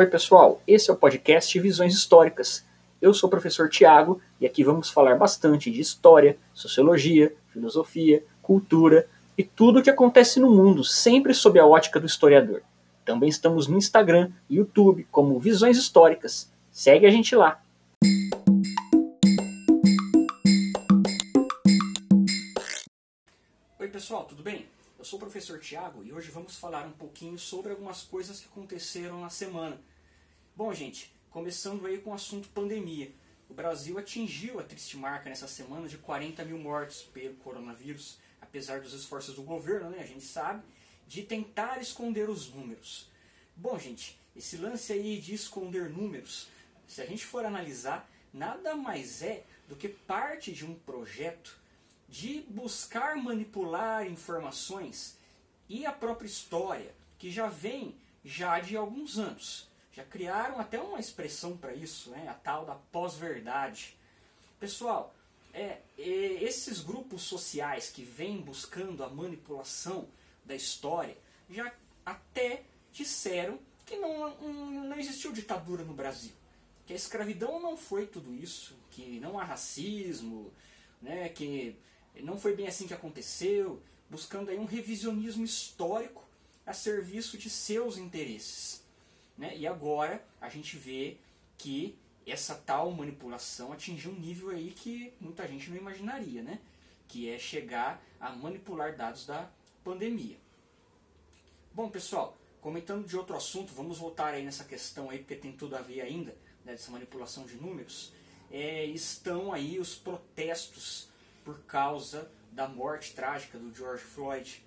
[0.00, 2.64] Oi, pessoal, esse é o podcast Visões Históricas.
[3.02, 9.06] Eu sou o professor Tiago e aqui vamos falar bastante de história, sociologia, filosofia, cultura
[9.36, 12.62] e tudo o que acontece no mundo, sempre sob a ótica do historiador.
[13.04, 16.50] Também estamos no Instagram e YouTube como Visões Históricas.
[16.72, 17.60] Segue a gente lá.
[23.78, 24.64] Oi, pessoal, tudo bem?
[25.00, 28.48] Eu sou o professor Tiago e hoje vamos falar um pouquinho sobre algumas coisas que
[28.48, 29.80] aconteceram na semana.
[30.54, 33.10] Bom, gente, começando aí com o assunto pandemia.
[33.48, 38.82] O Brasil atingiu a triste marca nessa semana de 40 mil mortos pelo coronavírus, apesar
[38.82, 40.62] dos esforços do governo, né, a gente sabe,
[41.08, 43.10] de tentar esconder os números.
[43.56, 46.46] Bom, gente, esse lance aí de esconder números,
[46.86, 51.58] se a gente for analisar, nada mais é do que parte de um projeto
[52.10, 55.16] de buscar manipular informações
[55.68, 59.68] e a própria história, que já vem já de alguns anos.
[59.92, 62.28] Já criaram até uma expressão para isso, né?
[62.28, 63.96] a tal da pós-verdade.
[64.58, 65.14] Pessoal,
[65.54, 70.08] é, esses grupos sociais que vêm buscando a manipulação
[70.44, 71.16] da história
[71.48, 71.72] já
[72.04, 76.32] até disseram que não, não existiu ditadura no Brasil.
[76.86, 80.52] Que a escravidão não foi tudo isso, que não há racismo,
[81.00, 81.76] né, que
[82.22, 86.28] não foi bem assim que aconteceu, buscando aí um revisionismo histórico
[86.66, 88.84] a serviço de seus interesses.
[89.36, 89.56] Né?
[89.56, 91.16] E agora a gente vê
[91.56, 96.60] que essa tal manipulação atingiu um nível aí que muita gente não imaginaria, né?
[97.08, 99.50] que é chegar a manipular dados da
[99.82, 100.36] pandemia.
[101.72, 105.74] Bom, pessoal, comentando de outro assunto, vamos voltar aí nessa questão aí, porque tem tudo
[105.76, 106.30] a ver ainda,
[106.64, 108.12] né, dessa manipulação de números.
[108.50, 111.08] É, estão aí os protestos
[111.44, 114.64] por causa da morte trágica do George Floyd,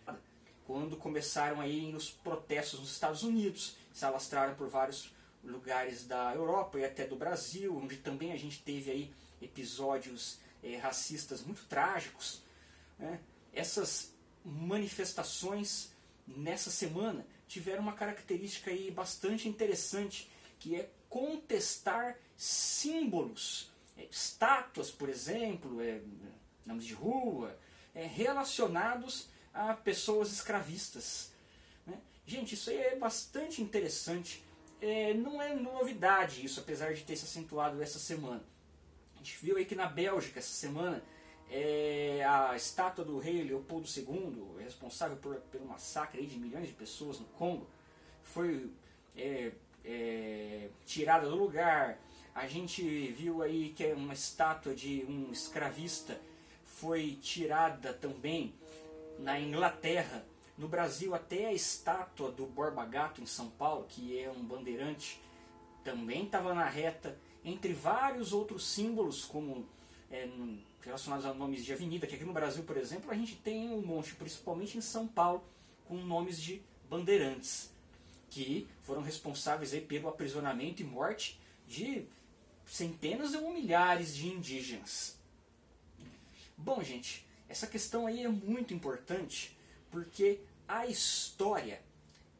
[0.65, 5.13] quando começaram aí os protestos nos Estados Unidos, se alastraram por vários
[5.43, 10.77] lugares da Europa e até do Brasil, onde também a gente teve aí episódios é,
[10.77, 12.41] racistas muito trágicos.
[12.97, 13.19] Né?
[13.53, 14.13] Essas
[14.43, 15.91] manifestações
[16.25, 20.29] nessa semana tiveram uma característica aí bastante interessante,
[20.59, 26.01] que é contestar símbolos, é, estátuas, por exemplo, é,
[26.65, 27.57] nomes de rua,
[27.93, 31.31] é, relacionados a pessoas escravistas.
[31.85, 31.97] Né?
[32.25, 34.43] Gente, isso aí é bastante interessante.
[34.81, 38.43] É, não é novidade isso, apesar de ter se acentuado essa semana.
[39.15, 41.01] A gente viu aí que na Bélgica, essa semana,
[41.49, 47.19] é, a estátua do rei Leopoldo II, responsável por, pelo massacre de milhões de pessoas
[47.19, 47.67] no Congo,
[48.23, 48.69] foi
[49.15, 49.51] é,
[49.85, 51.99] é, tirada do lugar.
[52.33, 56.19] A gente viu aí que é uma estátua de um escravista
[56.73, 58.53] foi tirada também
[59.19, 60.25] na Inglaterra.
[60.57, 65.21] No Brasil, até a estátua do Borba Gato em São Paulo, que é um bandeirante,
[65.83, 69.67] também estava na reta, entre vários outros símbolos, como
[70.11, 70.29] é,
[70.81, 73.81] relacionados a nomes de avenida, que aqui no Brasil, por exemplo, a gente tem um
[73.81, 75.43] monte, principalmente em São Paulo,
[75.85, 77.71] com nomes de bandeirantes,
[78.29, 82.05] que foram responsáveis aí pelo aprisionamento e morte de
[82.65, 85.22] centenas ou milhares de indígenas.
[86.63, 89.53] Bom, gente, essa questão aí é muito importante
[89.91, 91.81] porque a história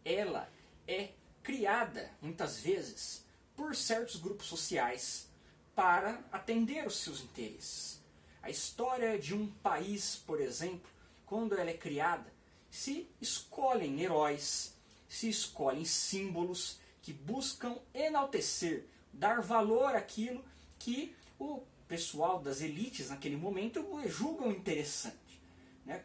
[0.06, 0.50] ela
[0.88, 1.10] é
[1.44, 5.28] criada muitas vezes por certos grupos sociais
[5.76, 8.00] para atender os seus interesses.
[8.42, 10.90] A história de um país, por exemplo,
[11.26, 12.32] quando ela é criada,
[12.72, 14.74] se escolhem heróis,
[15.10, 20.42] se escolhem símbolos que buscam enaltecer, dar valor àquilo
[20.80, 25.42] que o pessoal das elites naquele momento julgam interessante.
[25.86, 26.04] Né?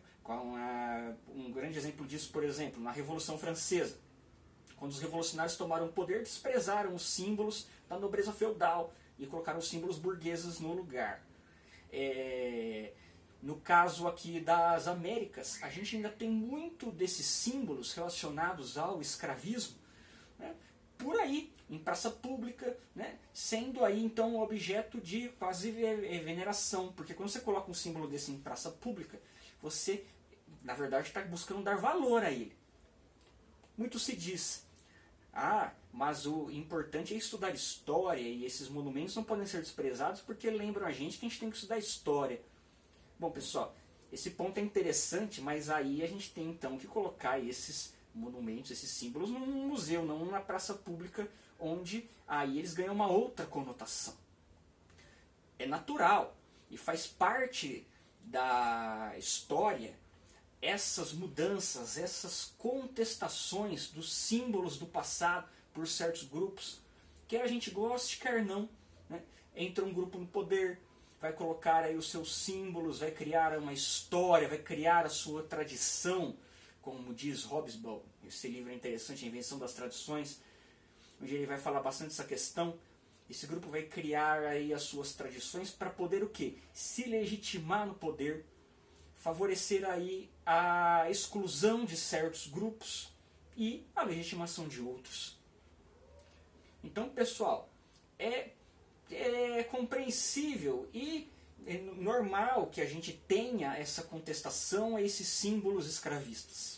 [1.35, 3.99] um grande exemplo disso, por exemplo, na Revolução Francesa.
[4.77, 9.69] Quando os revolucionários tomaram o poder, desprezaram os símbolos da nobreza feudal e colocaram os
[9.69, 11.25] símbolos burgueses no lugar.
[11.91, 12.93] É,
[13.43, 19.77] no caso aqui das Américas, a gente ainda tem muito desses símbolos relacionados ao escravismo
[20.39, 20.55] né,
[20.99, 27.29] por aí em praça pública, né, sendo aí então objeto de quase veneração, porque quando
[27.29, 29.21] você coloca um símbolo desse em praça pública,
[29.61, 30.05] você
[30.63, 32.57] na verdade está buscando dar valor a ele.
[33.77, 34.67] Muito se diz,
[35.33, 40.51] ah, mas o importante é estudar história e esses monumentos não podem ser desprezados porque
[40.51, 42.41] lembram a gente que a gente tem que estudar história.
[43.19, 43.75] Bom, pessoal,
[44.13, 48.91] esse ponto é interessante, mas aí a gente tem então que colocar esses monumentos, esses
[48.91, 51.29] símbolos num museu, não na praça pública
[51.59, 54.15] onde aí eles ganham uma outra conotação.
[55.59, 56.37] É natural
[56.71, 57.87] e faz parte
[58.25, 59.95] da história
[60.61, 66.81] essas mudanças, essas contestações dos símbolos do passado, por certos grupos,
[67.29, 68.69] quer a gente goste, quer não.
[69.09, 69.23] Né?
[69.55, 70.81] Entra um grupo no poder,
[71.21, 76.37] vai colocar aí os seus símbolos, vai criar uma história, vai criar a sua tradição,
[76.89, 78.01] como diz Hobsbawm.
[78.27, 80.41] Esse livro é interessante, A Invenção das Tradições,
[81.21, 82.79] onde ele vai falar bastante essa questão.
[83.29, 86.55] Esse grupo vai criar aí as suas tradições para poder o quê?
[86.73, 88.47] Se legitimar no poder,
[89.17, 93.11] favorecer aí a exclusão de certos grupos
[93.55, 95.39] e a legitimação de outros.
[96.83, 97.69] Então, pessoal,
[98.19, 98.53] é,
[99.11, 101.31] é compreensível e
[101.67, 106.78] é normal que a gente tenha essa contestação a esses símbolos escravistas.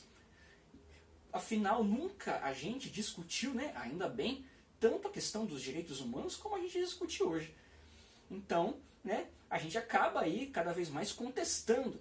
[1.33, 4.45] Afinal, nunca a gente discutiu, né, ainda bem,
[4.81, 7.55] tanto a questão dos direitos humanos como a gente discute hoje.
[8.31, 12.01] Então, né, a gente acaba aí cada vez mais contestando.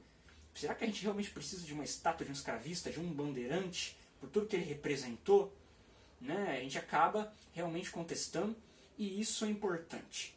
[0.53, 3.97] Será que a gente realmente precisa de uma estátua de um escravista, de um bandeirante,
[4.19, 5.53] por tudo que ele representou?
[6.19, 6.57] Né?
[6.57, 8.55] A gente acaba realmente contestando
[8.97, 10.35] e isso é importante.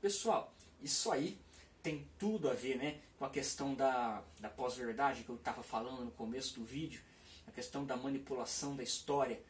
[0.00, 0.52] Pessoal,
[0.82, 1.38] isso aí
[1.82, 6.04] tem tudo a ver né, com a questão da, da pós-verdade que eu estava falando
[6.04, 7.00] no começo do vídeo,
[7.48, 9.40] a questão da manipulação da história,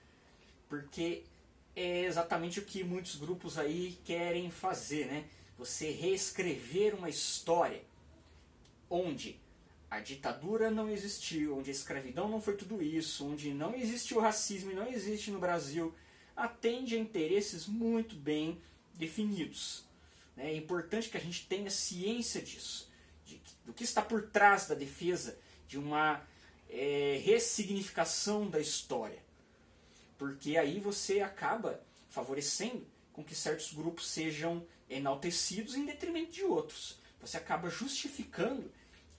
[0.69, 1.25] porque
[1.75, 5.25] é exatamente o que muitos grupos aí querem fazer, né?
[5.59, 7.83] Você reescrever uma história
[8.89, 9.39] onde
[9.91, 14.21] a ditadura não existiu, onde a escravidão não foi tudo isso, onde não existe o
[14.21, 15.95] racismo e não existe no Brasil,
[16.37, 18.61] atende a interesses muito bem
[18.95, 19.85] definidos.
[20.37, 20.53] Né?
[20.53, 22.89] É importante que a gente tenha ciência disso,
[23.25, 26.23] de, do que está por trás da defesa de uma
[26.69, 29.23] é, ressignificação da história.
[30.17, 36.99] Porque aí você acaba favorecendo com que certos grupos sejam enaltecidos em detrimento de outros.
[37.21, 38.71] Você acaba justificando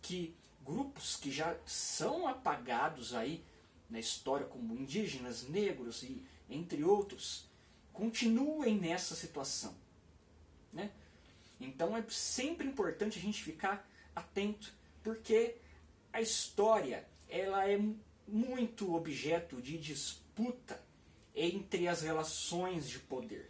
[0.01, 0.36] que
[0.66, 3.44] grupos que já são apagados aí
[3.90, 7.48] na história como indígenas, negros e entre outros,
[7.92, 9.75] continuem nessa situação.
[10.72, 10.92] Né?
[11.60, 14.74] Então é sempre importante a gente ficar atento,
[15.04, 15.56] porque
[16.13, 17.80] a história ela é
[18.28, 20.81] muito objeto de disputa
[21.36, 23.50] entre as relações de poder.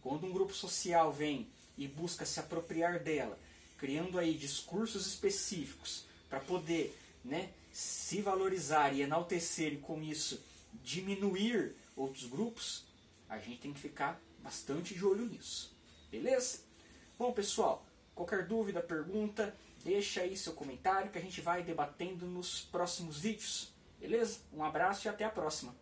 [0.00, 3.38] Quando um grupo social vem e busca se apropriar dela,
[3.76, 10.40] criando aí discursos específicos para poder né, se valorizar e enaltecer e com isso
[10.82, 12.84] diminuir outros grupos,
[13.28, 15.74] a gente tem que ficar bastante de olho nisso.
[16.10, 16.60] Beleza?
[17.18, 17.84] Bom, pessoal,
[18.14, 19.54] qualquer dúvida, pergunta,
[19.88, 23.72] deixa aí seu comentário que a gente vai debatendo nos próximos vídeos.
[23.98, 24.40] Beleza?
[24.52, 25.74] Um abraço e até a próxima.